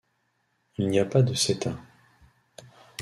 Il 0.79 0.87
n'y 0.87 0.97
a 0.97 1.05
pas 1.05 1.21
de 1.21 1.35
seta. 1.35 1.75